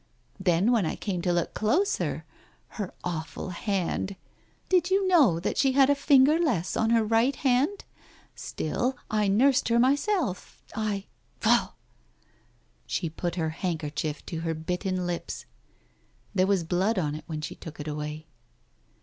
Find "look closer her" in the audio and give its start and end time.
1.31-2.91